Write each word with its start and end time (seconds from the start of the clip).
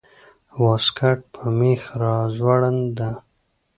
واسکټ 0.63 1.19
په 1.33 1.41
مېخ 1.57 1.83
راځوړند 2.03 2.83
ده 2.97 3.09